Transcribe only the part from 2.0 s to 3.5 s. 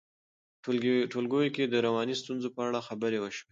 ستونزو په اړه خبرې وشي.